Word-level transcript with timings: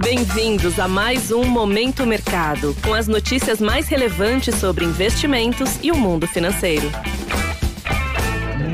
Bem-vindos 0.00 0.78
a 0.78 0.86
mais 0.86 1.32
um 1.32 1.44
Momento 1.44 2.06
Mercado, 2.06 2.74
com 2.84 2.94
as 2.94 3.08
notícias 3.08 3.60
mais 3.60 3.88
relevantes 3.88 4.54
sobre 4.54 4.84
investimentos 4.84 5.78
e 5.82 5.90
o 5.90 5.96
mundo 5.96 6.26
financeiro. 6.26 6.88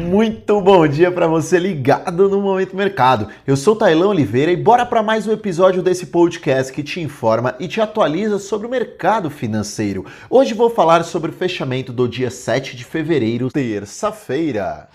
Muito 0.07 0.61
bom 0.61 0.87
dia 0.87 1.11
para 1.11 1.27
você 1.27 1.59
ligado 1.59 2.29
no 2.29 2.43
Momento 2.43 2.77
Mercado. 2.77 3.29
Eu 3.47 3.57
sou 3.57 3.75
Tailão 3.75 4.11
Oliveira 4.11 4.53
e 4.53 4.57
bora 4.57 4.85
para 4.85 5.03
mais 5.03 5.27
um 5.27 5.33
episódio 5.33 5.83
desse 5.83 6.07
podcast 6.07 6.71
que 6.71 6.83
te 6.83 7.01
informa 7.01 7.55
e 7.59 7.67
te 7.67 7.81
atualiza 7.81 8.39
sobre 8.39 8.67
o 8.67 8.71
mercado 8.71 9.31
financeiro. 9.31 10.05
Hoje 10.29 10.53
vou 10.53 10.69
falar 10.69 11.05
sobre 11.05 11.31
o 11.31 11.35
fechamento 11.35 11.91
do 11.91 12.07
dia 12.07 12.31
7 12.31 12.77
de 12.77 12.85
fevereiro, 12.85 13.49
terça-feira. 13.51 14.89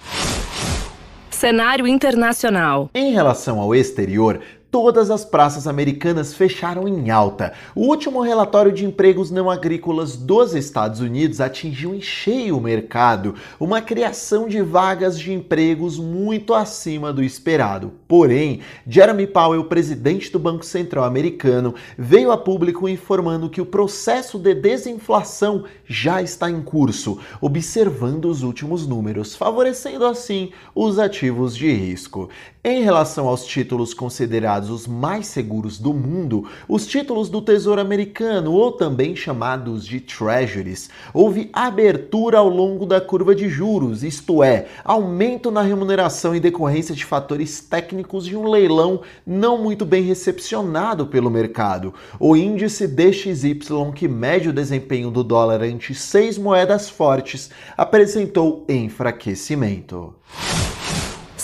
Cenário 1.32 1.88
internacional. 1.88 2.90
Em 2.94 3.14
relação 3.14 3.62
ao 3.62 3.74
exterior, 3.74 4.42
todas 4.72 5.10
as 5.10 5.26
praças 5.26 5.68
americanas 5.68 6.34
fecharam 6.34 6.88
em 6.88 7.10
alta. 7.10 7.54
O 7.76 7.88
último 7.88 8.22
relatório 8.22 8.72
de 8.72 8.86
empregos 8.86 9.32
não 9.32 9.50
agrícolas 9.50 10.16
dos 10.16 10.54
Estados 10.54 11.00
Unidos 11.00 11.42
atingiu 11.42 11.96
em 11.96 12.02
cheio 12.02 12.58
o 12.58 12.62
mercado, 12.62 13.36
uma 13.60 13.82
criação 13.82 14.48
de 14.48 14.62
vagas 14.62 15.20
de 15.20 15.34
empregos 15.34 15.98
muito 15.98 16.54
acima 16.54 17.12
do 17.12 17.24
esperado. 17.24 17.94
Porém, 18.08 18.62
Jeremy 18.88 19.28
Powell, 19.28 19.64
presidente 19.66 20.32
do 20.32 20.40
Banco 20.40 20.66
Central 20.66 21.04
americano, 21.04 21.74
veio 21.98 22.32
a 22.32 22.38
público 22.38 22.88
informando 22.88 23.50
que 23.50 23.62
o 23.62 23.66
processo 23.66 24.38
de 24.38 24.54
desinflação 24.54 25.64
já 25.86 26.22
está 26.22 26.50
em 26.50 26.62
curso, 26.62 27.20
observando 27.42 28.26
os 28.26 28.44
últimos 28.44 28.86
números, 28.86 29.36
favorecendo 29.36 30.06
assim 30.06 30.52
os 30.76 31.00
ativos 31.00 31.56
de 31.56 31.72
risco. 31.72 32.30
Em 32.64 32.84
relação 32.84 33.28
aos 33.28 33.46
títulos 33.46 33.94
considerados 33.94 34.59
os 34.68 34.88
mais 34.88 35.28
seguros 35.28 35.78
do 35.78 35.94
mundo, 35.94 36.50
os 36.68 36.88
títulos 36.88 37.30
do 37.30 37.42
Tesouro 37.42 37.80
Americano, 37.80 38.52
ou 38.52 38.72
também 38.72 39.16
chamados 39.16 39.86
de 39.86 40.00
Treasuries, 40.00 40.90
houve 41.14 41.50
abertura 41.54 42.40
ao 42.40 42.50
longo 42.50 42.86
da 42.86 43.00
curva 43.00 43.36
de 43.36 43.48
juros, 43.48 44.04
isto 44.04 44.44
é, 44.44 44.66
aumento 44.84 45.52
na 45.52 45.62
remuneração 45.62 46.36
em 46.36 46.42
decorrência 46.42 46.96
de 46.96 47.06
fatores 47.06 47.62
técnicos 47.62 48.26
de 48.26 48.36
um 48.36 48.50
leilão 48.50 49.02
não 49.26 49.58
muito 49.58 49.86
bem 49.86 50.02
recepcionado 50.02 51.06
pelo 51.06 51.30
mercado. 51.30 51.94
O 52.20 52.36
índice 52.36 52.88
DXY, 52.88 53.60
que 53.94 54.08
mede 54.08 54.50
o 54.50 54.54
desempenho 54.54 55.12
do 55.12 55.24
dólar 55.24 55.62
ante 55.62 55.94
seis 55.94 56.38
moedas 56.38 56.90
fortes, 56.90 57.52
apresentou 57.78 58.66
enfraquecimento 58.68 60.16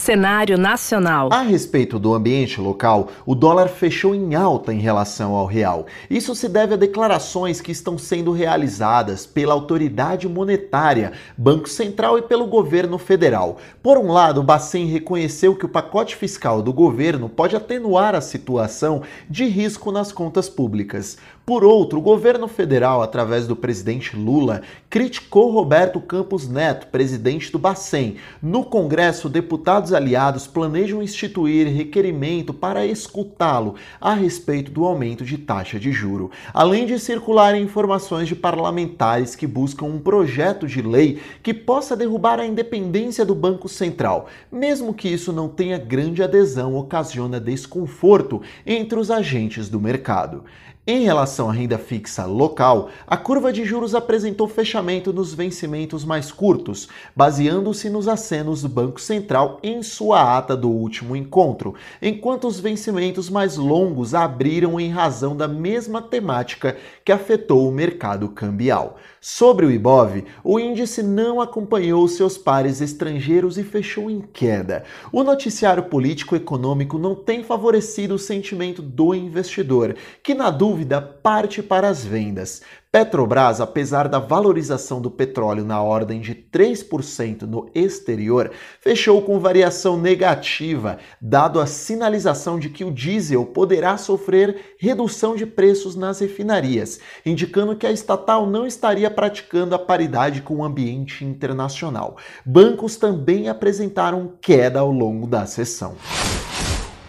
cenário 0.06 0.56
nacional. 0.56 1.30
A 1.32 1.42
respeito 1.42 1.98
do 1.98 2.14
ambiente 2.14 2.62
local, 2.62 3.08
o 3.26 3.34
dólar 3.34 3.70
fechou 3.70 4.14
em 4.14 4.36
alta 4.36 4.72
em 4.72 4.78
relação 4.78 5.34
ao 5.34 5.48
real. 5.48 5.88
Isso 6.08 6.36
se 6.36 6.48
deve 6.48 6.76
a 6.76 6.78
declarações 6.78 7.60
que 7.60 7.72
estão 7.72 7.98
sendo 7.98 8.32
realizadas 8.32 9.26
pela 9.26 9.56
autoridade 9.56 10.30
monetária, 10.30 11.14
Banco 11.36 11.68
Central 11.68 12.20
e 12.20 12.22
pelo 12.22 12.46
governo 12.46 13.00
federal. 13.00 13.58
Por 13.82 13.98
um 13.98 14.12
lado, 14.12 14.42
o 14.42 14.44
Bacen 14.44 14.86
reconheceu 14.86 15.56
que 15.56 15.66
o 15.66 15.70
pacote 15.70 16.16
fiscal 16.16 16.62
do 16.62 16.72
governo 16.72 17.28
pode 17.28 17.56
atenuar 17.56 18.14
a 18.14 18.22
situação 18.22 19.02
de 19.28 19.46
risco 19.46 19.92
nas 19.92 20.12
contas 20.12 20.48
públicas. 20.48 21.18
Por 21.46 21.64
outro, 21.64 22.00
o 22.00 22.02
governo 22.02 22.48
federal, 22.48 23.04
através 23.04 23.46
do 23.46 23.56
presidente 23.56 24.16
Lula, 24.16 24.64
criticou 24.90 25.52
Roberto 25.52 26.02
Campos 26.02 26.48
Neto, 26.48 26.88
presidente 26.88 27.52
do 27.52 27.60
Bacen. 27.60 28.16
No 28.42 28.64
Congresso, 28.64 29.30
deputados 29.30 29.94
aliados 29.96 30.46
planejam 30.46 31.02
instituir 31.02 31.68
requerimento 31.68 32.54
para 32.54 32.86
escutá-lo 32.86 33.76
a 34.00 34.14
respeito 34.14 34.70
do 34.70 34.86
aumento 34.86 35.26
de 35.26 35.38
taxa 35.38 35.80
de 35.80 35.92
juro, 35.92 36.30
além 36.54 36.86
de 36.86 37.00
circular 37.00 37.58
informações 37.58 38.28
de 38.28 38.36
parlamentares 38.36 39.36
que 39.36 39.48
buscam 39.48 39.86
um 39.86 40.00
projeto 40.00 40.68
de 40.68 40.82
lei 40.82 41.20
que 41.42 41.54
possa 41.54 41.96
derrubar 41.96 42.40
a 42.40 42.46
independência 42.46 43.26
do 43.26 43.34
Banco 43.34 43.68
Central. 43.68 44.28
Mesmo 44.52 44.94
que 44.94 45.08
isso 45.08 45.34
não 45.34 45.48
tenha 45.48 45.78
grande 45.78 46.22
adesão, 46.22 46.76
ocasiona 46.76 47.40
desconforto 47.40 48.42
entre 48.66 49.00
os 49.00 49.10
agentes 49.10 49.70
do 49.70 49.80
mercado. 49.80 50.44
Em 50.88 51.04
relação 51.04 51.50
à 51.50 51.52
renda 51.52 51.80
fixa 51.80 52.26
local, 52.26 52.90
a 53.08 53.18
curva 53.18 53.52
de 53.52 53.66
juros 53.66 53.96
apresentou 53.96 54.48
fechamento 54.48 55.12
nos 55.12 55.34
vencimentos 55.34 56.06
mais 56.06 56.32
curtos, 56.32 56.88
baseando-se 57.16 57.90
nos 57.90 58.08
acenos 58.08 58.62
do 58.62 58.70
Banco 58.70 59.02
Central 59.02 59.60
em 59.64 59.82
sua 59.82 60.38
ata 60.38 60.56
do 60.56 60.70
último 60.70 61.16
encontro, 61.16 61.74
enquanto 62.00 62.48
os 62.48 62.60
vencimentos 62.60 63.32
mais 63.32 63.58
longos 63.58 64.14
abriram 64.14 64.80
em 64.80 64.92
razão 64.92 65.36
da 65.36 65.48
mesma 65.48 66.04
temática 66.04 66.78
que 67.04 67.12
afetou 67.12 67.68
o 67.68 67.72
mercado 67.72 68.30
cambial. 68.30 68.98
Sobre 69.20 69.66
o 69.66 69.72
Ibov, 69.72 70.24
o 70.44 70.60
índice 70.60 71.02
não 71.02 71.42
acompanhou 71.42 72.08
seus 72.08 72.38
pares 72.38 72.80
estrangeiros 72.80 73.58
e 73.58 73.64
fechou 73.64 74.08
em 74.08 74.22
queda. 74.22 74.84
O 75.12 75.24
noticiário 75.24 75.86
político-econômico 75.86 77.00
não 77.00 77.16
tem 77.16 77.44
favorecido 77.44 78.14
o 78.14 78.20
sentimento 78.20 78.84
do 78.84 79.16
investidor, 79.16 79.96
que 80.22 80.36
na 80.36 80.52
dúvida 80.52 80.75
parte 81.22 81.62
para 81.62 81.88
as 81.88 82.04
vendas. 82.04 82.62
Petrobras, 82.92 83.60
apesar 83.60 84.08
da 84.08 84.20
valorização 84.20 85.02
do 85.02 85.12
petróleo 85.12 85.66
na 85.66 85.82
ordem 85.82 86.22
de 86.22 86.34
3% 86.34 87.42
no 87.42 87.70
exterior, 87.76 88.52
fechou 88.80 89.22
com 89.22 89.38
variação 89.38 89.98
negativa, 89.98 90.98
dado 91.22 91.60
a 91.60 91.66
sinalização 91.66 92.58
de 92.58 92.70
que 92.70 92.86
o 92.86 92.92
diesel 92.92 93.46
poderá 93.48 93.98
sofrer 93.98 94.76
redução 94.80 95.36
de 95.36 95.46
preços 95.46 95.94
nas 95.94 96.20
refinarias, 96.20 97.00
indicando 97.26 97.76
que 97.76 97.86
a 97.86 97.92
estatal 97.92 98.48
não 98.48 98.66
estaria 98.66 99.12
praticando 99.12 99.76
a 99.76 99.80
paridade 99.80 100.42
com 100.42 100.56
o 100.58 100.64
ambiente 100.64 101.26
internacional. 101.26 102.16
Bancos 102.46 102.96
também 102.96 103.50
apresentaram 103.50 104.34
queda 104.40 104.80
ao 104.80 104.92
longo 104.92 105.28
da 105.28 105.46
sessão 105.46 105.96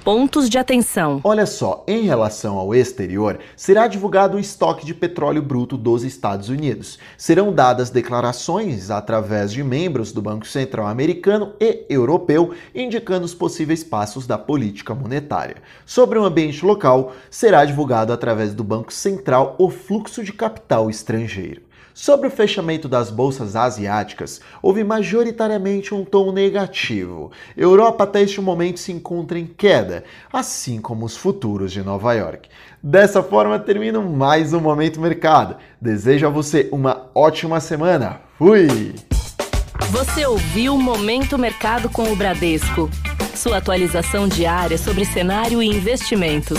pontos 0.06 0.48
de 0.48 0.56
atenção. 0.56 1.20
Olha 1.24 1.44
só, 1.46 1.82
em 1.88 2.04
relação 2.04 2.56
ao 2.58 2.72
exterior, 2.72 3.40
será 3.56 3.88
divulgado 3.88 4.36
o 4.36 4.40
estoque 4.40 4.86
de 4.86 4.94
petróleo 4.94 5.42
bruto 5.42 5.76
dos 5.76 6.04
Estados 6.04 6.48
Unidos. 6.48 6.96
Serão 7.18 7.52
dadas 7.52 7.90
declarações 7.90 8.88
através 8.88 9.50
de 9.50 9.64
membros 9.64 10.12
do 10.12 10.22
Banco 10.22 10.46
Central 10.46 10.86
americano 10.86 11.54
e 11.58 11.84
europeu, 11.90 12.54
indicando 12.72 13.24
os 13.24 13.34
possíveis 13.34 13.82
passos 13.82 14.28
da 14.28 14.38
política 14.38 14.94
monetária. 14.94 15.56
Sobre 15.84 16.20
o 16.20 16.24
ambiente 16.24 16.64
local, 16.64 17.12
será 17.28 17.64
divulgado 17.64 18.12
através 18.12 18.54
do 18.54 18.62
Banco 18.62 18.92
Central 18.92 19.56
o 19.58 19.68
fluxo 19.68 20.22
de 20.22 20.32
capital 20.32 20.88
estrangeiro. 20.88 21.65
Sobre 21.98 22.28
o 22.28 22.30
fechamento 22.30 22.90
das 22.90 23.10
bolsas 23.10 23.56
asiáticas, 23.56 24.42
houve 24.60 24.84
majoritariamente 24.84 25.94
um 25.94 26.04
tom 26.04 26.30
negativo. 26.30 27.32
Europa 27.56 28.04
até 28.04 28.20
este 28.20 28.38
momento 28.38 28.78
se 28.78 28.92
encontra 28.92 29.38
em 29.38 29.46
queda, 29.46 30.04
assim 30.30 30.78
como 30.78 31.06
os 31.06 31.16
futuros 31.16 31.72
de 31.72 31.80
Nova 31.80 32.12
York. 32.12 32.50
Dessa 32.82 33.22
forma, 33.22 33.58
termino 33.58 34.02
mais 34.02 34.52
um 34.52 34.60
Momento 34.60 35.00
Mercado. 35.00 35.56
Desejo 35.80 36.26
a 36.26 36.30
você 36.30 36.68
uma 36.70 37.06
ótima 37.14 37.60
semana. 37.60 38.20
Fui! 38.36 38.94
Você 39.90 40.26
ouviu 40.26 40.76
Momento 40.76 41.38
Mercado 41.38 41.88
com 41.88 42.12
o 42.12 42.16
Bradesco. 42.16 42.90
Sua 43.34 43.56
atualização 43.56 44.28
diária 44.28 44.76
sobre 44.76 45.06
cenário 45.06 45.62
e 45.62 45.66
investimentos. 45.66 46.58